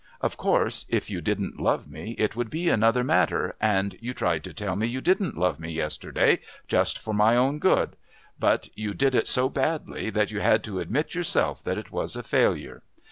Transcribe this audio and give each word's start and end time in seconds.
Of 0.19 0.35
course 0.35 0.87
if 0.89 1.11
you 1.11 1.21
didn't 1.21 1.59
love 1.59 1.87
me 1.87 2.15
it 2.17 2.35
would 2.35 2.49
be 2.49 2.69
another 2.69 3.03
matter, 3.03 3.55
and 3.61 3.95
you 4.01 4.15
tried 4.15 4.43
to 4.45 4.51
tell 4.51 4.75
me 4.75 4.87
you 4.87 4.99
didn't 4.99 5.37
love 5.37 5.59
me 5.59 5.71
yesterday 5.71 6.39
just 6.67 6.97
for 6.97 7.13
my 7.13 7.35
good, 7.59 7.95
but 8.39 8.69
you 8.73 8.95
did 8.95 9.13
it 9.13 9.27
so 9.27 9.47
badly 9.47 10.09
that 10.09 10.31
you 10.31 10.39
had 10.39 10.63
to 10.63 10.79
admit 10.79 11.13
yourself 11.13 11.63
that 11.65 11.77
it 11.77 11.91
was 11.91 12.15
a 12.15 12.23
failure. 12.23 12.81